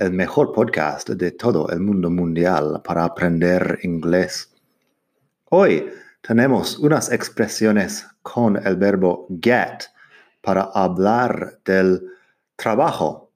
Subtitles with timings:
[0.00, 4.50] el mejor podcast de todo el mundo mundial para aprender inglés.
[5.50, 5.90] Hoy
[6.22, 9.84] tenemos unas expresiones con el verbo get
[10.40, 12.00] para hablar del
[12.56, 13.30] trabajo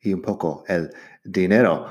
[0.00, 0.88] y un poco el
[1.24, 1.86] dinero.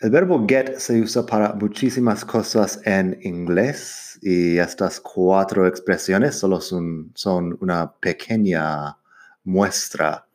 [0.00, 6.60] El verbo get se usa para muchísimas cosas en inglés y estas cuatro expresiones solo
[6.60, 8.98] son, son una pequeña
[9.44, 10.26] muestra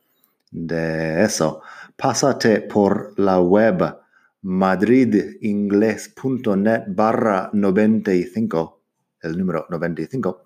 [0.50, 1.60] de eso
[2.00, 3.98] pásate por la web
[4.40, 8.80] madridingles.net barra 95,
[9.20, 10.42] el número 95,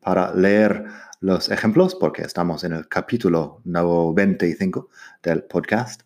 [0.00, 0.86] para leer
[1.20, 4.88] los ejemplos, porque estamos en el capítulo 95
[5.22, 6.00] del podcast.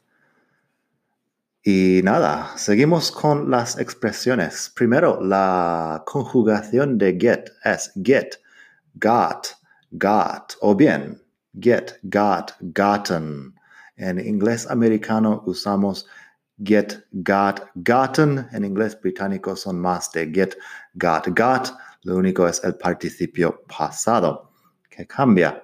[1.62, 4.72] Y nada, seguimos con las expresiones.
[4.74, 8.40] Primero, la conjugación de get es get,
[8.94, 9.46] got,
[9.92, 11.22] got, o bien
[11.60, 13.54] get, got, gotten.
[14.00, 16.06] En inglés americano usamos
[16.64, 18.48] get, got, gotten.
[18.52, 20.56] En inglés británico son más de get,
[20.94, 21.70] got, got.
[22.04, 24.52] Lo único es el participio pasado
[24.88, 25.62] que cambia.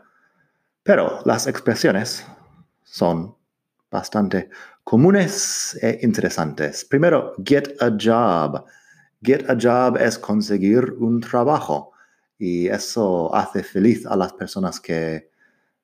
[0.83, 2.27] Pero las expresiones
[2.85, 3.35] son
[3.91, 4.51] bastante
[4.85, 6.85] comunes e interesantes.
[6.85, 8.67] Primero, get a job.
[9.23, 11.93] Get a job es conseguir un trabajo
[12.39, 15.31] y eso hace feliz a las personas que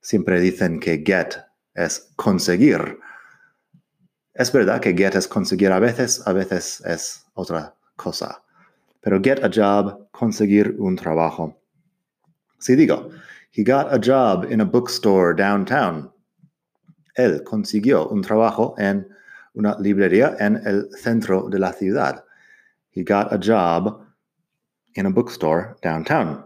[0.02, 2.98] siempre dicen que get es conseguir.
[4.34, 8.42] Es verdad que get es conseguir a veces, a veces es otra cosa.
[9.00, 11.58] Pero get a job, conseguir un trabajo.
[12.58, 13.10] Si digo,
[13.50, 16.10] he got a job in a bookstore downtown.
[17.16, 19.06] Él consiguió un trabajo en
[19.54, 22.24] una librería en el centro de la ciudad.
[22.90, 24.06] He got a job
[24.94, 26.44] in a bookstore downtown.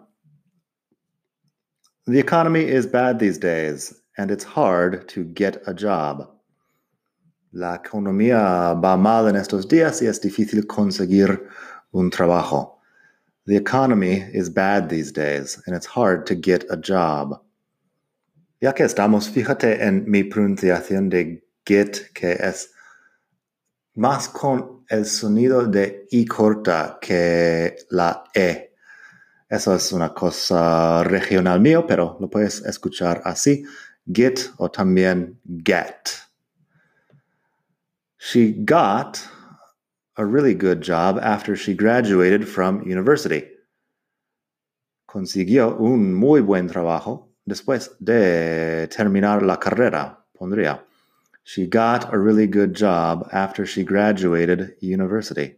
[2.06, 6.28] The economy is bad these days and it's hard to get a job.
[7.53, 11.49] La economía va mal en estos días y es difícil conseguir
[11.93, 12.78] un trabajo.
[13.47, 17.41] The economy is bad these days and it's hard to get a job.
[18.60, 22.71] Ya que estamos, fíjate en mi pronunciación de get, que es
[23.94, 28.75] más con el sonido de I corta que la E.
[29.49, 33.65] Eso es una cosa regional mío, pero lo puedes escuchar así
[34.12, 36.21] get o también get.
[38.19, 39.22] She got
[40.17, 43.44] a really good job after she graduated from university.
[45.09, 50.81] Consiguió un muy buen trabajo después de terminar la carrera, pondría.
[51.44, 55.55] She got a really good job after she graduated university.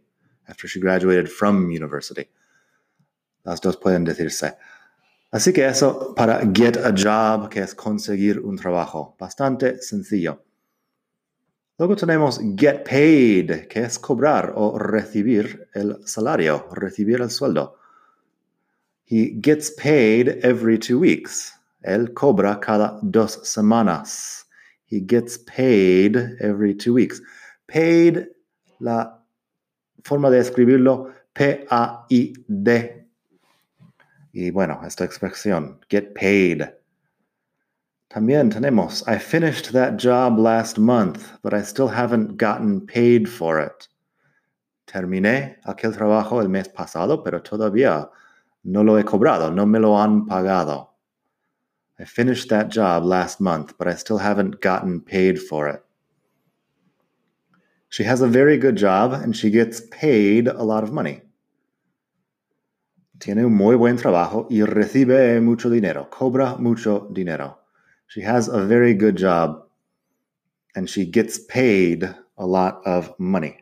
[0.47, 2.29] After she graduated from university.
[3.43, 4.55] Las dos pueden decirse.
[5.31, 9.15] Así que eso para get a job, que es conseguir un trabajo.
[9.19, 10.43] Bastante sencillo.
[11.77, 17.77] Luego tenemos get paid, que es cobrar o recibir el salario, recibir el sueldo.
[19.05, 21.53] He gets paid every two weeks.
[21.83, 24.47] Él cobra cada dos semanas.
[24.87, 27.21] He gets paid every two weeks.
[27.67, 28.27] Paid,
[28.79, 29.23] la
[30.03, 32.98] forma de escribirlo, P-A-I-D
[34.31, 36.63] Y bueno, esta expresión, get paid.
[38.09, 43.59] También tenemos, I finished that job last month, but I still haven't gotten paid for
[43.59, 43.87] it.
[44.87, 48.09] Terminé aquel trabajo el mes pasado, pero todavía
[48.63, 50.87] no lo he cobrado, no me lo han pagado.
[51.99, 55.83] I finished that job last month, but I still haven't gotten paid for it.
[57.89, 61.21] She has a very good job and she gets paid a lot of money.
[63.19, 66.09] Tiene un muy buen trabajo y recibe mucho dinero.
[66.09, 67.59] Cobra mucho dinero.
[68.07, 69.67] She has a very good job
[70.73, 73.57] and she gets paid a lot of money.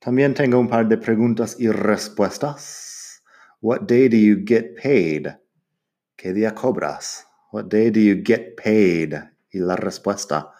[0.00, 3.20] También tengo un par de preguntas y respuestas.
[3.60, 5.36] What day do you get paid?
[6.16, 7.26] ¿Qué día cobras?
[7.52, 9.12] What day do you get paid?
[9.52, 10.50] Y la respuesta,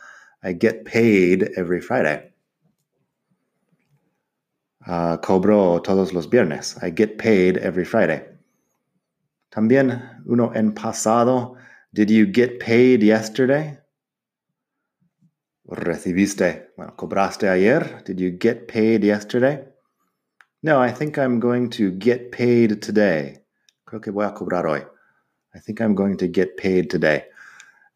[0.43, 2.35] I get paid every Friday.
[4.91, 6.77] Uh, cobro todos los viernes.
[6.83, 8.25] I get paid every Friday.
[9.53, 11.57] También uno en pasado.
[11.95, 13.79] Did you get paid yesterday?
[15.69, 18.03] Recibiste, bueno, cobraste ayer?
[18.05, 19.65] Did you get paid yesterday?
[20.65, 23.45] No, I think I'm going to get paid today.
[23.87, 24.85] Creo que voy a cobrar hoy.
[25.55, 27.27] I think I'm going to get paid today.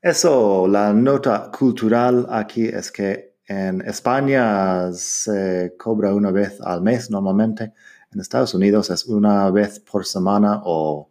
[0.00, 7.11] Eso, la nota cultural aquí es que en España se cobra una vez al mes
[7.11, 7.73] normalmente.
[8.12, 11.11] En Estados Unidos es una vez por semana o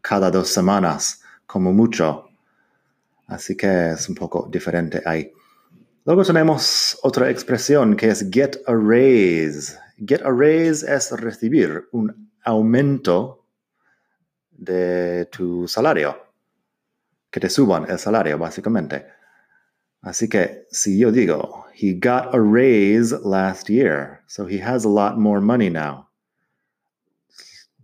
[0.00, 2.28] cada dos semanas, como mucho.
[3.26, 5.32] Así que es un poco diferente ahí.
[6.04, 9.76] Luego tenemos otra expresión que es get a raise.
[9.98, 13.44] Get a raise es recibir un aumento
[14.52, 16.16] de tu salario.
[17.28, 19.06] Que te suban el salario, básicamente.
[20.00, 24.88] Así que si yo digo, he got a raise last year, so he has a
[24.88, 26.08] lot more money now.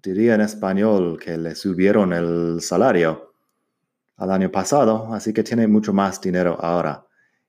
[0.03, 3.21] Diría en español que le subieron el salario
[4.17, 7.05] al año pasado, así que tiene mucho más dinero ahora.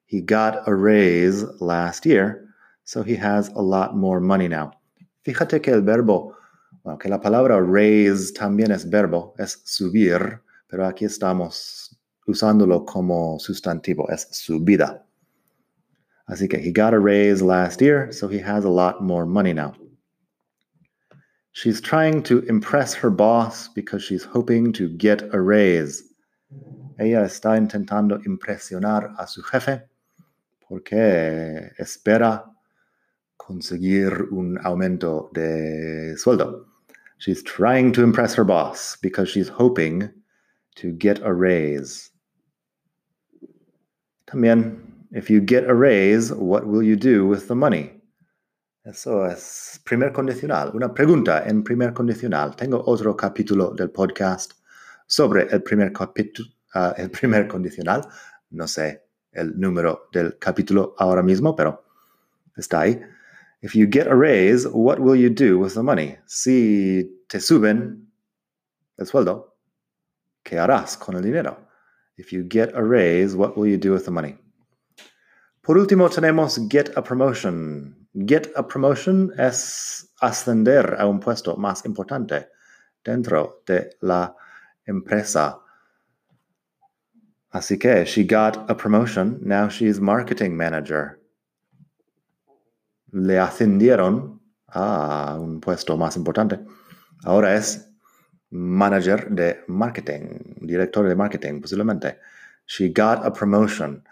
[0.05, 2.43] He got a raise last year,
[2.83, 4.73] so he has a lot more money now.
[5.23, 6.35] Fíjate que el verbo,
[6.99, 11.97] que la palabra raise también es verbo, es subir, pero aquí estamos
[12.27, 15.05] usándolo como sustantivo, es subida.
[16.29, 19.53] Así que he got a raise last year, so he has a lot more money
[19.53, 19.73] now.
[21.51, 26.03] She's trying to impress her boss because she's hoping to get a raise.
[26.97, 29.83] Ella está intentando impresionar a su jefe
[30.67, 32.43] porque espera
[33.37, 36.65] conseguir un aumento de sueldo.
[37.17, 40.09] She's trying to impress her boss because she's hoping
[40.75, 42.09] to get a raise.
[44.27, 48.01] También, if you get a raise, what will you do with the money?
[48.85, 50.71] Eso es primer condicional.
[50.73, 52.55] Una pregunta en primer condicional.
[52.55, 54.53] Tengo otro capítulo del podcast
[55.07, 55.93] sobre el primer
[56.75, 58.05] uh, el primer condicional.
[58.49, 61.85] No sé el número del capítulo ahora mismo, pero
[62.57, 62.99] está ahí.
[63.61, 66.17] If you get a raise, what will you do with the money?
[66.25, 68.11] Si te suben
[68.97, 69.55] el sueldo,
[70.43, 71.57] ¿qué harás con el dinero?
[72.17, 74.42] If you get a raise, what will you do with the money?
[75.63, 77.95] Por último, tenemos get a promotion.
[78.27, 82.49] Get a promotion es ascender a un puesto más importante
[83.01, 84.35] dentro de la
[84.85, 85.61] empresa.
[87.51, 91.21] Así que she got a promotion, now she's marketing manager.
[93.13, 96.59] Le ascendieron a un puesto más importante.
[97.23, 97.89] Ahora es
[98.49, 102.17] manager de marketing, director de marketing, posiblemente.
[102.65, 104.03] She got a promotion.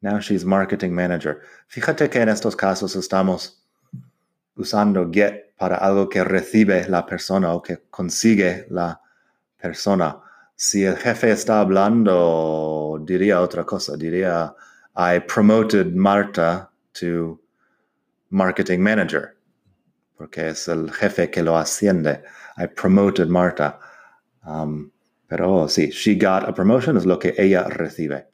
[0.00, 1.42] Now she's marketing manager.
[1.68, 3.58] Fíjate que en estos casos estamos
[4.56, 9.00] usando get para algo que recibe la persona o que consigue la
[9.60, 10.20] persona.
[10.56, 13.96] Si el jefe está hablando, diría otra cosa.
[13.96, 14.54] Diría,
[14.96, 17.40] I promoted Marta to
[18.30, 19.36] marketing manager.
[20.16, 22.22] Porque es el jefe que lo asciende.
[22.56, 23.78] I promoted Marta.
[24.46, 24.90] Um,
[25.28, 28.27] pero sí, she got a promotion es lo que ella recibe.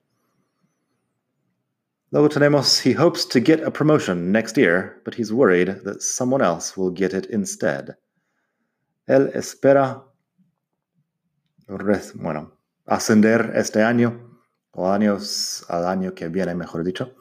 [2.14, 6.40] Luego tenemos, he hopes to get a promotion next year, but he's worried that someone
[6.40, 7.96] else will get it instead.
[9.08, 10.00] Él espera,
[12.14, 12.52] bueno,
[12.86, 14.40] ascender este año,
[14.70, 17.16] o años al año que viene, mejor dicho,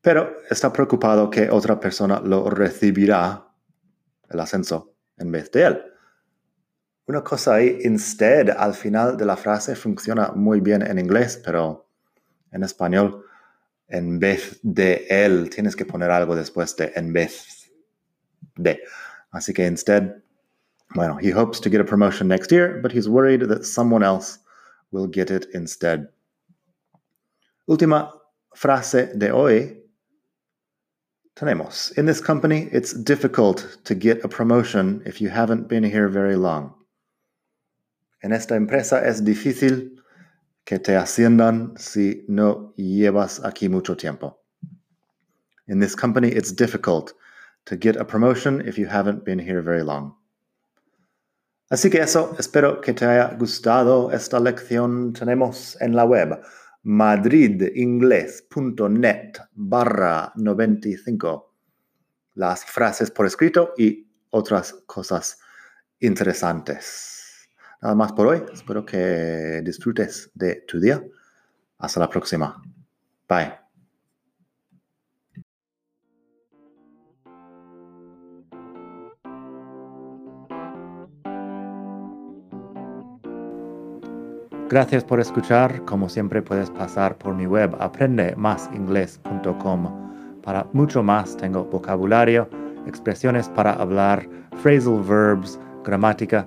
[0.00, 3.48] pero está preocupado que otra persona lo recibirá,
[4.30, 5.82] el ascenso, en vez de él.
[7.08, 11.88] Una cosa ahí, instead, al final de la frase funciona muy bien en inglés, pero
[12.52, 13.26] en español,
[13.92, 17.70] en vez de él, tienes que poner algo después de en vez
[18.56, 18.80] de.
[19.32, 20.22] Así que instead,
[20.94, 24.38] bueno, he hopes to get a promotion next year, but he's worried that someone else
[24.90, 26.08] will get it instead.
[27.68, 28.12] Última
[28.54, 29.78] frase de hoy.
[31.34, 36.08] Tenemos, in this company, it's difficult to get a promotion if you haven't been here
[36.08, 36.74] very long.
[38.22, 40.01] En esta empresa es difícil
[40.64, 44.38] que te asciendan si no llevas aquí mucho tiempo.
[45.66, 47.12] In this company, it's difficult
[47.64, 50.14] to get a promotion if you haven't been here very long.
[51.70, 55.14] Así que eso, espero que te haya gustado esta lección.
[55.14, 56.38] Tenemos en la web
[56.82, 61.52] madridingles.net barra 95
[62.34, 65.38] las frases por escrito y otras cosas
[66.00, 67.21] interesantes.
[67.82, 68.44] Nada más por hoy.
[68.52, 71.02] Espero que disfrutes de tu día.
[71.78, 72.62] Hasta la próxima.
[73.28, 73.54] Bye.
[84.68, 85.84] Gracias por escuchar.
[85.84, 90.40] Como siempre puedes pasar por mi web aprendemasingles.com.
[90.40, 92.48] Para mucho más tengo vocabulario,
[92.86, 94.26] expresiones para hablar,
[94.62, 96.46] phrasal verbs, gramática,